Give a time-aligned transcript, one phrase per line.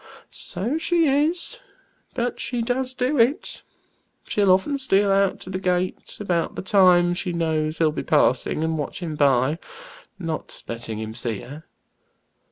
[0.31, 1.59] "So she is,
[2.15, 3.61] but she does do it.
[4.23, 8.63] She'll often steal out to the gate about the time she knows he'll be passing,
[8.63, 9.59] and watch him by,
[10.17, 11.65] not letting him see her.